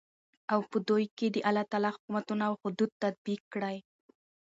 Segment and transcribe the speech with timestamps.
[0.53, 3.77] او په دوى كې دالله تعالى حكمونه او حدود تطبيق كړي.